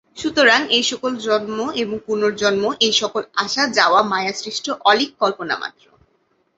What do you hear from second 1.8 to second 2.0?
এবং